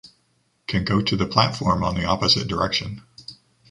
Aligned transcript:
Can 0.65 0.83
go 0.83 0.99
to 1.03 1.15
the 1.15 1.27
platform 1.27 1.83
on 1.83 1.93
the 1.93 2.05
opposite 2.05 2.47
direction. 2.47 3.03